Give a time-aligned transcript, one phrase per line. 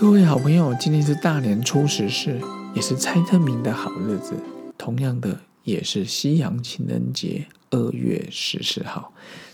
[0.00, 2.40] 各位好朋友，今天是大年初十是，
[2.74, 4.32] 也是猜灯谜的好日子。
[4.78, 9.12] 同样的，也是西洋情人节，二月十四号。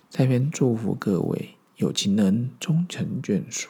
[0.08, 3.68] 在这边祝福各位有情人终成眷属。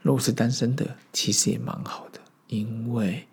[0.00, 3.26] 如果是单身的，其实也蛮好的，因为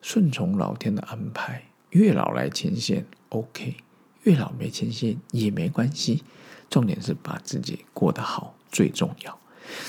[0.00, 3.74] 顺从老天的安排，月老来牵线，OK；
[4.22, 6.24] 月老没牵线也没关系。
[6.70, 9.38] 重点是把自己过得好最重要。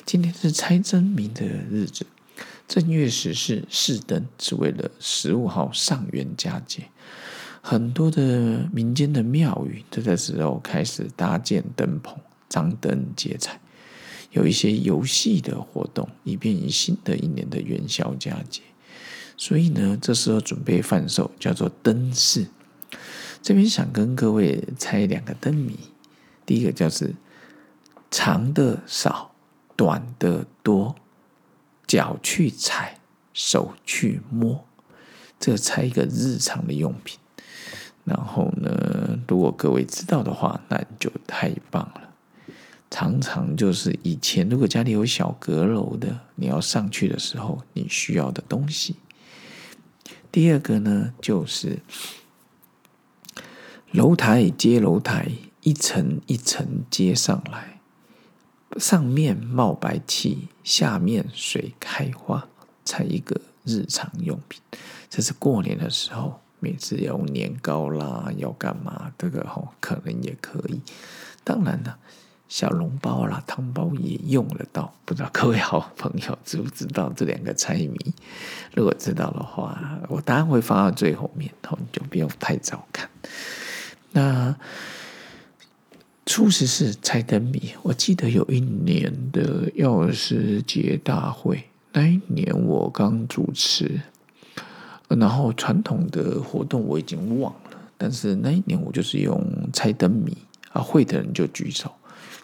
[0.05, 2.05] 今天是猜真谜的日子，
[2.67, 6.84] 正月十四试灯是为了十五号上元佳节，
[7.62, 12.17] 很多的民间的庙宇都在时候开始搭建灯棚、
[12.49, 13.59] 张灯结彩，
[14.31, 18.61] 有一些游戏的活动，以便于新的一年的元宵佳节。
[19.38, 22.48] 所以呢，这时候准备贩售叫做灯饰。
[23.41, 25.75] 这边想跟各位猜两个灯谜，
[26.45, 27.16] 第一个叫是
[28.11, 29.30] 长的少。
[29.81, 30.95] 短的多，
[31.87, 32.99] 脚去踩，
[33.33, 34.63] 手去摸，
[35.39, 37.17] 这猜一个日常的用品。
[38.03, 42.13] 然后呢，如果各位知道的话，那就太棒了。
[42.91, 48.97] 常常就是以前如果家里有小阁楼的，你要上去的时候，你需要的东西。
[50.31, 51.79] 第二个呢，就是
[53.89, 57.80] 楼台接楼台，一层一层接上来。
[58.77, 62.47] 上面冒白气，下面水开花，
[62.86, 64.61] 才一个日常用品。
[65.09, 69.11] 这是过年的时候，每次要年糕啦，要干嘛？
[69.17, 70.81] 这个吼可能也可以。
[71.44, 71.97] 当然了，
[72.47, 74.94] 小笼包啦、汤包也用得到。
[75.03, 78.14] 不知道各位好朋友知不知道这两个猜谜？
[78.73, 83.09] 如果知道的话，我答案会放到最后面，后你就不用太早看。
[84.11, 84.55] 那。
[86.33, 91.61] 初十是猜灯谜，我记得有一年的药师节大会，
[91.92, 93.99] 那一年我刚主持，
[95.09, 100.31] 然后传统的活动我已经忘了，但是那一年我就是用猜灯谜
[100.71, 101.91] 啊，会的人就举手。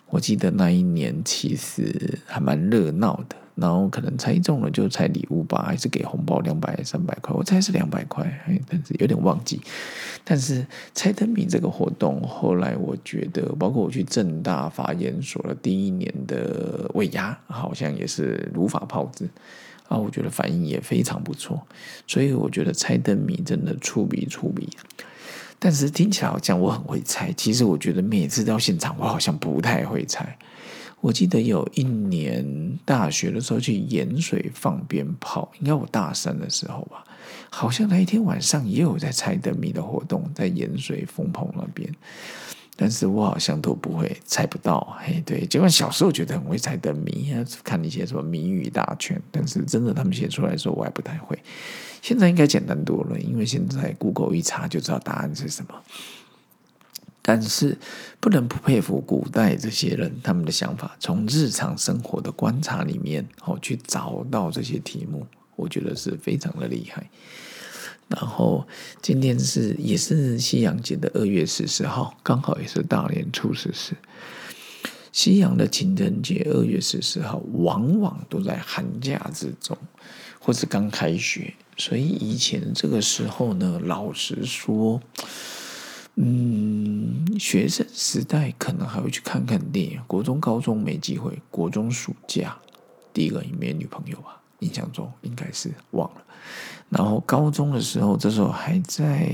[0.07, 3.37] 我记得那一年其实还蛮热闹的。
[3.59, 7.35] 然后可能猜中了就猜礼物吧，还是给红包两百三百块？
[7.35, 8.23] 我猜是两百块，
[8.69, 9.59] 但是有点忘记。
[10.23, 19.27] 但是猜灯谜这个活动，后来我觉得，包括我去正大法研所的第一年的尾牙，好像也是如法炮制
[19.87, 21.65] 啊，我觉得反应也非常不错。
[22.05, 24.69] 所以我觉得猜灯谜真的出笔出笔。
[25.59, 30.37] 但是听起来好像我很会猜，其实我觉得每次到现场，我好像不太会猜。
[30.99, 37.03] 我记得有一年大学的时候去盐水放鞭炮，应该我大三的时候吧，
[37.49, 41.89] 好像那一天晚上也有在猜灯谜的活动，在盐水风棚那边，
[42.75, 47.31] 但是我好像都不会猜不到，嘿，对，尽管小时候觉得很会猜灯谜，
[47.63, 51.37] 看一些什么谜语大全，但是真的他们写出来的时候我还不太会，
[52.01, 55.75] 现在应该简单多了，因为现在 Google 一查就知道答案是什么。
[57.27, 57.77] 但是
[58.21, 65.27] 不能不佩服古代这些人他们的想法，从日常生活的观察里面哦去找到这些题目，
[65.57, 67.09] 我觉得是非常的厉害。
[68.07, 68.65] 然后
[69.01, 73.93] 今天是也是西洋节的二月十四号，刚好也是大年初十四。
[75.11, 79.77] 西洋的情人节二月十四号，往往都在寒假之中，
[80.39, 85.01] 或是刚开学，所以以前这个时候呢，老实说。
[86.19, 89.99] 嗯，学生时代可能还会去看看电影。
[90.07, 91.39] 国中、高中没机会。
[91.51, 92.57] 国中暑假，
[93.13, 94.41] 第一个也没女朋友吧？
[94.59, 96.23] 印象中应该是忘了。
[96.89, 99.31] 然后高中的时候，这时候还在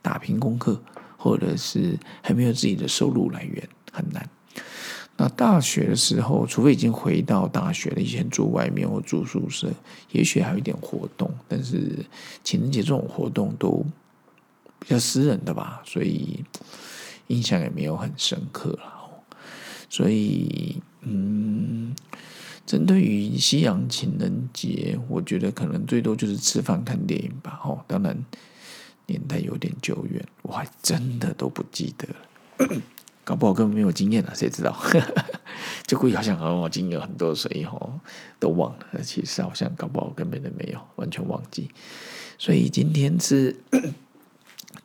[0.00, 0.80] 打拼功课，
[1.18, 4.26] 或者是还没有自己的收入来源，很难。
[5.18, 9.70] 那大学的时候，除非已经回到大学了，以前住外面或住宿舍，
[10.10, 11.30] 也许还有一点活动。
[11.46, 12.02] 但是
[12.42, 13.84] 情人节这种活动都。
[14.86, 16.44] 比较私人的吧，所以
[17.28, 18.92] 印象也没有很深刻了。
[19.88, 21.94] 所以，嗯，
[22.66, 27.60] 针对于西洋情人节，我觉得可能最多就是吃饭看电影吧。
[27.64, 28.24] 哦，当然
[29.06, 32.82] 年代有点久远，我还真的都不记得了。
[33.22, 34.76] 搞不好根本没有经验了，谁知道？
[35.86, 38.00] 就故意好像和我经验很多，所以哦
[38.38, 39.00] 都忘了。
[39.02, 41.70] 其实好像搞不好根本都没有，完全忘记。
[42.36, 43.56] 所以今天是。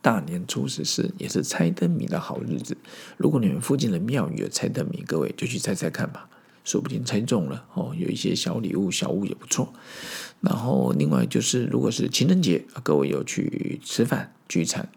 [0.02, 2.78] 大年初十是也是猜灯谜的好日子。
[3.18, 6.30] 如果你们附近的庙宇有猜灯谜，各位就去猜猜看吧，
[6.64, 9.74] 说不定猜中了哦，有一些小礼物、小物也不错。
[10.42, 14.90] 然后另外就是，如果是情人节，各位有去吃饭聚餐，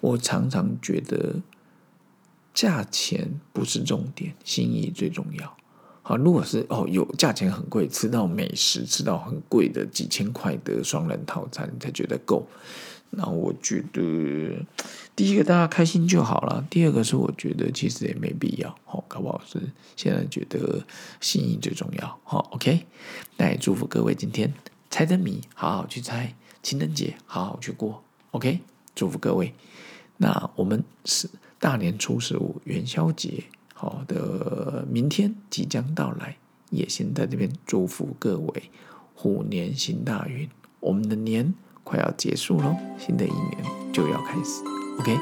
[0.00, 1.36] 我常常觉得
[2.52, 5.56] 价钱不是重点，心意最重要。
[6.02, 12.48] 好，如果是哦有价钱很贵，吃到美食，吃到很贵的几千块的双人套餐才觉得够。
[13.10, 14.64] 那我觉得
[15.16, 19.60] 第一个大家开心就好了，第二个是我觉得其实也没必要，好，搞不好是
[19.96, 20.84] 现在觉得
[21.20, 22.18] 心意最重要。
[22.22, 22.86] 好，OK，
[23.36, 24.52] 那也祝福各位今天
[24.90, 28.02] 猜灯谜好好去猜，情人节好好去过。
[28.32, 28.60] OK，
[28.94, 29.54] 祝福各位。
[30.18, 33.44] 那我们是大年初十五元宵节。
[33.72, 36.36] 好的，明天即将到来，
[36.70, 38.70] 也先在这边祝福各位
[39.14, 40.48] 虎年行大运。
[40.80, 41.54] 我们的年
[41.88, 43.56] 快要结束喽，新的一年
[43.94, 44.62] 就要开始。
[45.00, 45.18] OK，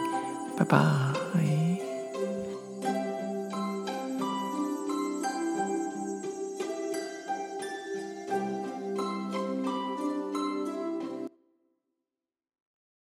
[0.59, 1.76] 拜拜。